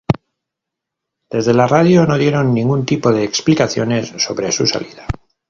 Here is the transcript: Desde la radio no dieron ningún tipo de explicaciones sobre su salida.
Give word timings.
Desde 1.29 1.53
la 1.53 1.67
radio 1.67 2.07
no 2.07 2.17
dieron 2.17 2.55
ningún 2.55 2.87
tipo 2.87 3.11
de 3.11 3.23
explicaciones 3.23 4.07
sobre 4.17 4.51
su 4.51 4.65
salida. 4.65 5.05